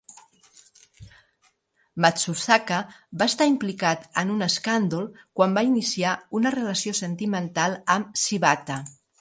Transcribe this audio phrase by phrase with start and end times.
[2.05, 2.79] Matsuzaka
[3.23, 5.07] va estar implicat en un escàndol
[5.41, 8.85] quan va iniciar una relació sentimental amb Shibata.